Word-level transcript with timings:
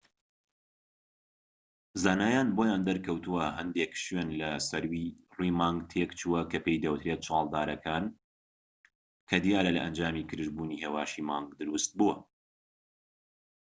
زانایان 2.03 2.47
بۆیان 2.57 2.81
دەرکەوتوە 2.87 3.43
کە 3.49 3.55
هەندێک 3.57 3.91
شوێن 4.03 4.29
لە 4.39 4.49
سەر 4.67 4.83
ڕووی 5.31 5.55
مانگ 5.59 5.79
تێکچووە 5.91 6.41
کە 6.51 6.57
پێی 6.65 6.81
دەوترێت 6.85 7.19
چاڵدارەکان 7.27 8.03
کە 9.29 9.37
دیارە 9.45 9.71
لە 9.75 9.79
ئەنجامی 9.83 10.27
گرژبوونی 10.29 10.81
هێواشی 10.83 11.25
مانگ 11.29 11.47
دروست 11.59 11.91
بووە 11.97 12.15